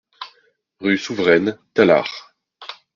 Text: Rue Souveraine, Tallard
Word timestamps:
Rue 0.79 0.97
Souveraine, 0.97 1.59
Tallard 1.75 2.33